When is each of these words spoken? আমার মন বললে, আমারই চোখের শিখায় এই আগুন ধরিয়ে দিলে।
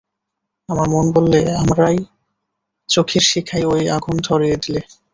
আমার 0.69 0.87
মন 0.89 1.05
বললে, 1.11 1.39
আমারই 1.55 1.97
চোখের 2.89 3.23
শিখায় 3.29 3.65
এই 3.75 3.85
আগুন 3.89 4.15
ধরিয়ে 4.27 4.57
দিলে। 4.57 4.81